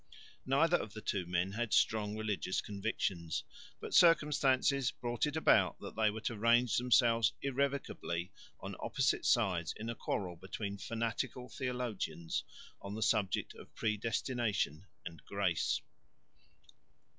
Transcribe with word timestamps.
Neither 0.47 0.77
of 0.77 0.93
the 0.95 1.01
two 1.01 1.27
men 1.27 1.51
had 1.51 1.73
strong 1.73 2.17
religious 2.17 2.59
convictions, 2.59 3.43
but 3.79 3.93
circumstances 3.93 4.89
brought 4.89 5.27
it 5.27 5.35
about 5.35 5.79
that 5.79 5.95
they 5.95 6.09
were 6.09 6.21
to 6.21 6.35
range 6.39 6.75
themselves 6.77 7.33
irrevocably 7.43 8.31
on 8.59 8.75
opposite 8.79 9.27
sides 9.27 9.73
in 9.77 9.91
a 9.91 9.95
quarrel 9.95 10.35
between 10.37 10.79
fanatical 10.79 11.49
theologians 11.49 12.43
on 12.81 12.95
the 12.95 13.03
subject 13.03 13.53
of 13.53 13.75
predestination 13.75 14.87
and 15.05 15.23
grace. 15.27 15.81